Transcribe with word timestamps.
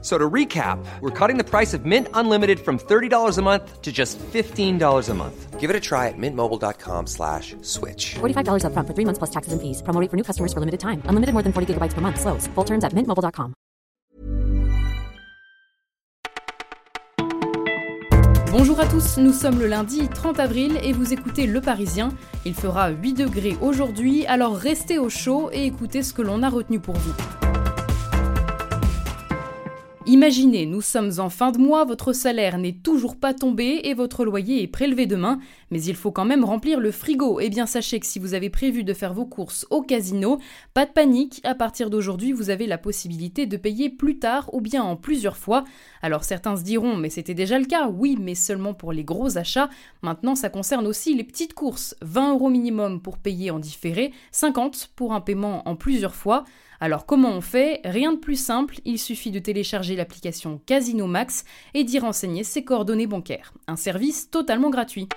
So 0.00 0.16
to 0.16 0.30
recap, 0.30 0.78
we're 1.00 1.10
cutting 1.10 1.38
the 1.38 1.44
price 1.44 1.74
of 1.74 1.84
Mint 1.84 2.06
Unlimited 2.14 2.60
from 2.60 2.78
$30 2.78 3.36
a 3.36 3.42
month 3.42 3.82
to 3.82 3.90
just 3.90 4.16
$15 4.18 5.08
a 5.08 5.14
month. 5.14 5.58
Give 5.58 5.70
it 5.70 5.74
a 5.74 5.80
try 5.80 6.06
at 6.06 6.14
mintmobile.com 6.16 7.08
slash 7.08 7.56
switch. 7.62 8.14
$45 8.20 8.62
upfront 8.62 8.86
for 8.86 8.94
three 8.94 9.04
months 9.04 9.18
plus 9.18 9.30
taxes 9.30 9.52
and 9.52 9.60
fees. 9.60 9.82
Promo 9.82 10.00
rate 10.00 10.08
for 10.08 10.16
new 10.16 10.22
customers 10.22 10.52
for 10.52 10.60
limited 10.60 10.78
time. 10.78 11.02
Unlimited 11.10 11.34
more 11.34 11.42
than 11.42 11.52
40 11.52 11.74
gigabytes 11.74 11.94
per 11.94 12.00
month. 12.00 12.20
Slows. 12.20 12.46
Full 12.54 12.64
terms 12.64 12.84
at 12.84 12.94
mintmobile.com. 12.94 13.54
Bonjour 18.50 18.80
à 18.80 18.86
tous, 18.86 19.18
nous 19.18 19.32
sommes 19.32 19.58
le 19.60 19.66
lundi 19.66 20.08
30 20.08 20.40
avril 20.40 20.80
et 20.82 20.92
vous 20.92 21.12
écoutez 21.12 21.46
Le 21.46 21.60
Parisien. 21.60 22.08
Il 22.44 22.54
fera 22.54 22.88
8 22.88 23.14
degrés 23.14 23.56
aujourd'hui, 23.60 24.26
alors 24.26 24.56
restez 24.56 24.98
au 24.98 25.08
chaud 25.08 25.50
et 25.52 25.66
écoutez 25.66 26.02
ce 26.02 26.12
que 26.12 26.22
l'on 26.22 26.42
a 26.42 26.48
retenu 26.48 26.80
pour 26.80 26.96
vous. 26.96 27.14
Imaginez, 30.08 30.64
nous 30.64 30.80
sommes 30.80 31.12
en 31.18 31.28
fin 31.28 31.52
de 31.52 31.58
mois, 31.58 31.84
votre 31.84 32.14
salaire 32.14 32.56
n'est 32.56 32.72
toujours 32.72 33.14
pas 33.14 33.34
tombé 33.34 33.82
et 33.84 33.92
votre 33.92 34.24
loyer 34.24 34.62
est 34.62 34.66
prélevé 34.66 35.04
demain, 35.04 35.38
mais 35.70 35.82
il 35.82 35.94
faut 35.94 36.12
quand 36.12 36.24
même 36.24 36.46
remplir 36.46 36.80
le 36.80 36.90
frigo. 36.92 37.40
Eh 37.40 37.50
bien 37.50 37.66
sachez 37.66 38.00
que 38.00 38.06
si 38.06 38.18
vous 38.18 38.32
avez 38.32 38.48
prévu 38.48 38.84
de 38.84 38.94
faire 38.94 39.12
vos 39.12 39.26
courses 39.26 39.66
au 39.68 39.82
casino, 39.82 40.38
pas 40.72 40.86
de 40.86 40.92
panique, 40.92 41.42
à 41.44 41.54
partir 41.54 41.90
d'aujourd'hui 41.90 42.32
vous 42.32 42.48
avez 42.48 42.66
la 42.66 42.78
possibilité 42.78 43.44
de 43.44 43.58
payer 43.58 43.90
plus 43.90 44.18
tard 44.18 44.48
ou 44.54 44.62
bien 44.62 44.82
en 44.82 44.96
plusieurs 44.96 45.36
fois. 45.36 45.64
Alors 46.00 46.24
certains 46.24 46.56
se 46.56 46.64
diront 46.64 46.96
mais 46.96 47.10
c'était 47.10 47.34
déjà 47.34 47.58
le 47.58 47.66
cas, 47.66 47.88
oui 47.88 48.16
mais 48.18 48.34
seulement 48.34 48.72
pour 48.72 48.94
les 48.94 49.04
gros 49.04 49.36
achats, 49.36 49.68
maintenant 50.00 50.36
ça 50.36 50.48
concerne 50.48 50.86
aussi 50.86 51.14
les 51.14 51.24
petites 51.24 51.52
courses, 51.52 51.94
20 52.00 52.32
euros 52.32 52.48
minimum 52.48 53.02
pour 53.02 53.18
payer 53.18 53.50
en 53.50 53.58
différé, 53.58 54.14
50 54.32 54.88
pour 54.96 55.12
un 55.12 55.20
paiement 55.20 55.68
en 55.68 55.76
plusieurs 55.76 56.14
fois. 56.14 56.44
Alors 56.80 57.06
comment 57.06 57.32
on 57.32 57.40
fait? 57.40 57.80
Rien 57.84 58.12
de 58.12 58.18
plus 58.18 58.36
simple, 58.36 58.76
il 58.84 58.98
suffit 58.98 59.30
de 59.30 59.40
télécharger 59.40 59.96
l'application 59.96 60.60
Casino 60.64 61.06
Max 61.06 61.44
et 61.74 61.82
d'y 61.82 61.98
renseigner 61.98 62.44
ses 62.44 62.64
coordonnées 62.64 63.08
bancaires. 63.08 63.52
Un 63.66 63.76
service 63.76 64.30
totalement 64.30 64.70
gratuit. 64.70 65.08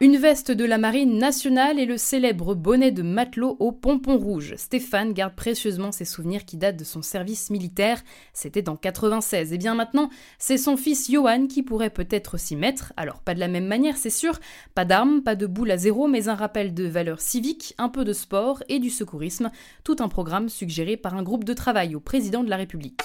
Une 0.00 0.16
veste 0.16 0.50
de 0.50 0.64
la 0.64 0.76
marine 0.76 1.18
nationale 1.18 1.78
et 1.78 1.86
le 1.86 1.96
célèbre 1.96 2.56
bonnet 2.56 2.90
de 2.90 3.02
matelot 3.02 3.56
au 3.60 3.70
pompon 3.70 4.18
rouge. 4.18 4.54
Stéphane 4.56 5.12
garde 5.12 5.36
précieusement 5.36 5.92
ses 5.92 6.04
souvenirs 6.04 6.44
qui 6.44 6.56
datent 6.56 6.76
de 6.76 6.82
son 6.82 7.00
service 7.00 7.48
militaire. 7.48 8.02
C'était 8.32 8.68
en 8.68 8.74
96. 8.74 9.52
Et 9.52 9.58
bien 9.58 9.76
maintenant, 9.76 10.10
c'est 10.36 10.58
son 10.58 10.76
fils 10.76 11.08
Johan 11.08 11.46
qui 11.46 11.62
pourrait 11.62 11.90
peut-être 11.90 12.38
s'y 12.38 12.56
mettre. 12.56 12.92
Alors 12.96 13.20
pas 13.20 13.34
de 13.34 13.40
la 13.40 13.46
même 13.46 13.68
manière, 13.68 13.96
c'est 13.96 14.10
sûr. 14.10 14.40
Pas 14.74 14.84
d'armes, 14.84 15.22
pas 15.22 15.36
de 15.36 15.46
boule 15.46 15.70
à 15.70 15.76
zéro, 15.76 16.08
mais 16.08 16.28
un 16.28 16.34
rappel 16.34 16.74
de 16.74 16.84
valeurs 16.88 17.20
civiques, 17.20 17.74
un 17.78 17.88
peu 17.88 18.04
de 18.04 18.12
sport 18.12 18.64
et 18.68 18.80
du 18.80 18.90
secourisme. 18.90 19.52
Tout 19.84 19.96
un 20.00 20.08
programme 20.08 20.48
suggéré 20.48 20.96
par 20.96 21.14
un 21.14 21.22
groupe 21.22 21.44
de 21.44 21.54
travail 21.54 21.94
au 21.94 22.00
président 22.00 22.42
de 22.42 22.50
la 22.50 22.56
République. 22.56 23.00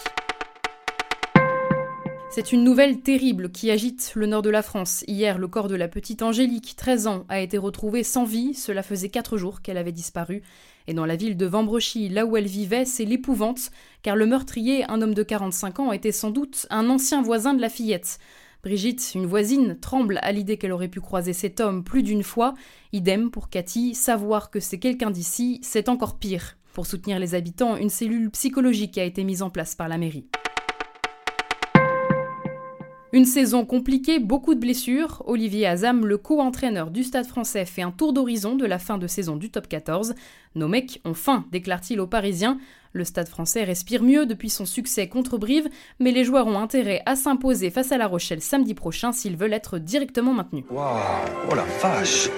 C'est 2.32 2.52
une 2.52 2.64
nouvelle 2.64 3.02
terrible 3.02 3.50
qui 3.50 3.72
agite 3.72 4.12
le 4.16 4.28
nord 4.28 4.44
de 4.44 4.52
la 4.52 4.62
France. 4.62 5.04
Hier, 5.08 5.40
le 5.40 5.48
corps 5.48 5.68
de 5.68 5.76
la 5.76 5.88
petite 5.88 6.22
Angélique, 6.22 6.76
13 6.78 7.08
ans, 7.08 7.26
a 7.28 7.40
été 7.40 7.58
retrouvé 7.58 8.04
sans 8.04 8.24
vie. 8.24 8.54
Cela 8.54 8.84
faisait 8.84 9.10
4 9.10 9.36
jours 9.36 9.64
qu'elle 9.64 9.78
avait 9.78 9.92
disparu. 9.92 10.44
Et 10.88 10.94
dans 10.94 11.08
la 11.08 11.16
ville 11.16 11.38
de 11.38 11.46
Vambrechy, 11.48 12.08
là 12.08 12.28
où 12.28 12.38
elle 12.38 12.46
vivait, 12.46 12.86
c'est 12.86 13.04
l'épouvante, 13.04 13.72
car 14.04 14.16
le 14.16 14.28
meurtrier, 14.28 14.90
un 14.92 15.02
homme 15.02 15.16
de 15.16 15.24
45 15.24 15.80
ans, 15.80 15.92
était 15.92 16.12
sans 16.12 16.30
doute 16.30 16.68
un 16.70 16.88
ancien 16.92 17.24
voisin 17.24 17.56
de 17.56 17.62
la 17.62 17.70
fillette. 17.70 18.20
Brigitte, 18.64 19.14
une 19.16 19.26
voisine, 19.26 19.80
tremble 19.80 20.20
à 20.22 20.32
l'idée 20.32 20.58
qu'elle 20.58 20.72
aurait 20.72 20.88
pu 20.88 21.02
croiser 21.02 21.34
cet 21.34 21.60
homme 21.60 21.84
plus 21.84 22.04
d'une 22.04 22.24
fois. 22.24 22.54
Idem 22.94 23.32
pour 23.32 23.50
Cathy, 23.50 23.96
savoir 23.96 24.52
que 24.52 24.60
c'est 24.60 24.80
quelqu'un 24.80 25.10
d'ici, 25.10 25.60
c'est 25.64 25.90
encore 25.90 26.20
pire. 26.20 26.58
Pour 26.74 26.86
soutenir 26.86 27.18
les 27.18 27.34
habitants, 27.34 27.76
une 27.76 27.90
cellule 27.90 28.30
psychologique 28.30 29.00
a 29.00 29.04
été 29.04 29.24
mise 29.24 29.42
en 29.42 29.50
place 29.50 29.74
par 29.74 29.88
la 29.88 29.98
mairie. 29.98 30.28
Une 33.12 33.26
saison 33.26 33.66
compliquée, 33.66 34.20
beaucoup 34.20 34.54
de 34.54 34.60
blessures. 34.60 35.24
Olivier 35.26 35.66
Azam, 35.66 36.06
le 36.06 36.20
co-entraîneur 36.20 36.92
du 36.92 37.04
Stade 37.04 37.26
français, 37.26 37.66
fait 37.66 37.82
un 37.82 37.90
tour 37.90 38.14
d'horizon 38.14 38.56
de 38.56 38.68
la 38.68 38.78
fin 38.78 39.00
de 39.00 39.08
saison 39.08 39.36
du 39.36 39.50
top 39.50 39.68
14. 39.68 40.14
Nos 40.54 40.68
mecs 40.68 41.02
ont 41.06 41.16
faim, 41.16 41.46
déclare-t-il 41.52 42.00
aux 42.00 42.06
Parisiens. 42.06 42.60
Le 42.94 43.04
Stade 43.04 43.28
français 43.28 43.64
respire 43.64 44.04
mieux 44.04 44.28
depuis 44.28 44.52
son 44.52 44.68
succès 44.68 45.08
contre 45.08 45.40
Brive, 45.40 45.70
mais 46.00 46.12
les 46.12 46.24
joueurs 46.24 46.46
ont 46.46 46.60
intérêt 46.60 47.02
à 47.08 47.16
s'imposer 47.16 47.72
face 47.72 47.92
à 47.92 47.98
La 47.98 48.06
Rochelle 48.06 48.42
samedi 48.42 48.76
prochain 48.76 49.12
s'ils 49.12 49.38
veulent 49.38 49.54
être 49.54 49.80
directement 49.80 50.34
maintenus. 50.34 50.66
Waouh, 50.70 51.00
oh 51.52 51.56
la 51.56 51.66
vache 51.82 52.30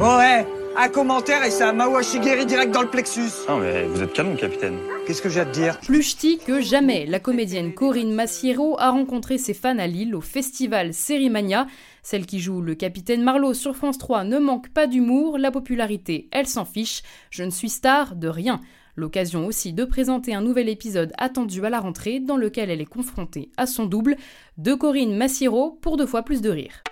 Ouais, 0.00 0.46
un 0.78 0.88
commentaire 0.88 1.42
et 1.44 1.50
ça 1.50 1.72
Mawa 1.72 2.02
Shigeri 2.02 2.44
direct 2.44 2.72
dans 2.72 2.82
le 2.82 2.88
plexus. 2.88 3.30
Non 3.48 3.58
mais 3.58 3.84
vous 3.84 4.02
êtes 4.02 4.12
canon, 4.12 4.36
capitaine. 4.36 4.78
Qu'est-ce 5.06 5.22
que 5.22 5.28
j'ai 5.28 5.40
à 5.40 5.46
te 5.46 5.52
dire? 5.52 5.78
Plus 5.80 6.02
ch'ti 6.02 6.38
que 6.38 6.60
jamais, 6.60 7.06
la 7.06 7.18
comédienne 7.18 7.72
Corinne 7.72 8.12
Massiero 8.12 8.78
a 8.78 8.90
rencontré 8.90 9.38
ses 9.38 9.54
fans 9.54 9.78
à 9.78 9.86
Lille 9.86 10.14
au 10.14 10.20
festival 10.20 10.92
Sérimania. 10.92 11.66
Celle 12.02 12.26
qui 12.26 12.40
joue 12.40 12.60
le 12.60 12.74
capitaine 12.74 13.22
Marlowe 13.22 13.54
sur 13.54 13.74
France 13.74 13.98
3 13.98 14.24
ne 14.24 14.38
manque 14.38 14.68
pas 14.68 14.86
d'humour, 14.86 15.38
la 15.38 15.50
popularité, 15.50 16.28
elle 16.30 16.46
s'en 16.46 16.64
fiche. 16.64 17.02
Je 17.30 17.42
ne 17.42 17.50
suis 17.50 17.70
star 17.70 18.14
de 18.14 18.28
rien. 18.28 18.60
L'occasion 18.96 19.46
aussi 19.46 19.72
de 19.72 19.84
présenter 19.84 20.34
un 20.34 20.40
nouvel 20.40 20.68
épisode 20.68 21.12
attendu 21.18 21.64
à 21.64 21.70
la 21.70 21.80
rentrée 21.80 22.20
dans 22.20 22.36
lequel 22.36 22.70
elle 22.70 22.80
est 22.80 22.86
confrontée 22.86 23.50
à 23.56 23.66
son 23.66 23.84
double, 23.84 24.16
de 24.56 24.74
Corinne 24.74 25.16
Massiero 25.16 25.78
pour 25.82 25.96
deux 25.96 26.06
fois 26.06 26.22
plus 26.22 26.40
de 26.40 26.50
rire. 26.50 26.82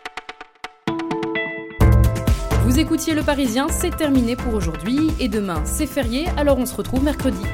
Vous 2.75 2.81
écoutiez 2.81 3.15
Le 3.15 3.23
Parisien, 3.23 3.69
c'est 3.69 3.97
terminé 3.97 4.35
pour 4.35 4.53
aujourd'hui 4.53 5.13
et 5.21 5.29
demain 5.29 5.65
c'est 5.65 5.87
férié, 5.87 6.27
alors 6.37 6.59
on 6.59 6.67
se 6.67 6.75
retrouve 6.75 7.05
mercredi. 7.05 7.45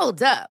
Hold 0.00 0.22
up. 0.22 0.53